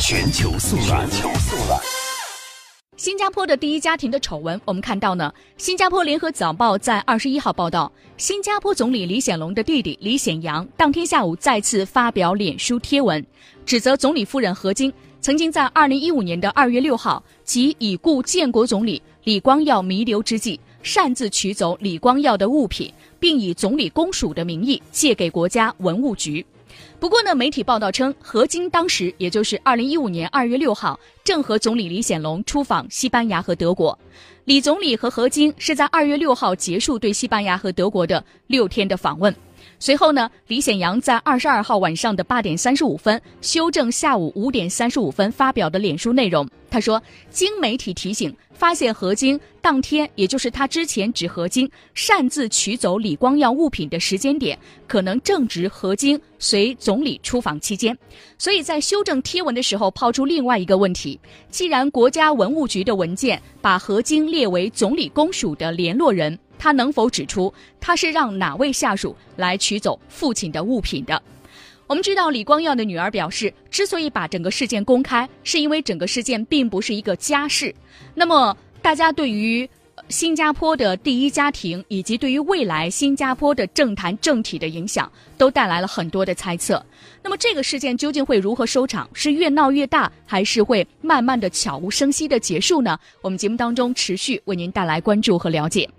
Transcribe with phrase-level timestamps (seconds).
[0.00, 1.08] 全球速览。
[1.10, 1.80] 全球速览。
[2.96, 5.32] 新加坡的第一家庭的丑闻，我们看到呢。
[5.56, 13.24] 新加坡联合早报在二十一号报道，新加坡总理李显龙的弟弟李显阳当天下午再次发表脸书贴文，
[13.66, 26.44] 指责总理夫人何晶曾经在二零一五年的二月六号及已故建国总理李光耀弥留之际，擅自取走李光耀的物品，并以总理公署的名义借给国家文物局。
[26.98, 33.98] 不过呢，媒体报道称，何晶当时也就是二零一五年二月六号，正和总理李显龙出访西班牙和德国。
[34.44, 39.34] 李总理和何晶是在二月六号结束对西班牙和德国的六天的访问。
[39.78, 46.48] 随后呢，李显阳在二十二号晚上的八点三十五分修正下午五点三十五分发表的脸书内容。
[46.70, 57.96] 他说，经媒体提醒，发现何晶当天，也就是他之前指何晶擅自取走李光耀物品的时间点，可能正值何晶随总理出访期间，
[58.38, 61.20] 所以在修正贴文的时候抛出另外一个问题：
[61.50, 66.38] 既然国家文物局的文件把何晶列为总理公署的联络人。
[66.62, 71.20] 他能否指出他是让哪位下属来取走父亲的物品的？
[71.88, 77.74] 我们知道李光耀的女儿表示，之所以把整个事件公开，是因为整个事件并不是一个家事。
[78.14, 79.68] 那么，大家对于
[80.08, 86.80] 新加坡的第一家庭以及对于未来新加坡的政坛政体的影响，都带来了很多的猜测。
[87.24, 89.10] 那么，这个事件究竟会如何收场？
[89.12, 92.96] 是越闹越大，还是会慢慢的悄无声息的结束呢？
[93.20, 95.90] 我们节目当中持续为您带来关注和了解。